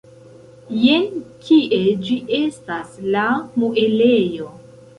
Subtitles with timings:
[0.83, 1.03] Jen
[1.49, 3.29] kie ĝi estas, la
[3.65, 4.53] muelejo!